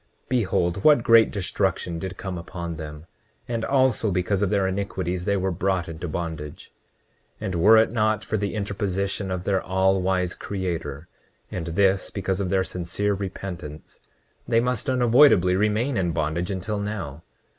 [0.29, 3.05] Behold what great destruction did come upon them;
[3.47, 6.71] and also because of their iniquities they were brought into bondage.
[7.39, 11.07] 29:19 And were it not for the interposition of their all wise Creator,
[11.51, 13.99] and this because of their sincere repentance,
[14.47, 17.21] they must unavoidably remain in bondage until now.